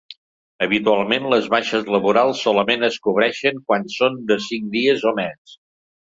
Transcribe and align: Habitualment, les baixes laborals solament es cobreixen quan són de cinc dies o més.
Habitualment, 0.65 1.27
les 1.33 1.49
baixes 1.55 1.91
laborals 1.97 2.41
solament 2.47 2.87
es 2.89 2.97
cobreixen 3.09 3.61
quan 3.69 3.87
són 3.99 4.19
de 4.33 4.41
cinc 4.49 4.69
dies 4.79 5.07
o 5.13 5.17
més. 5.23 5.55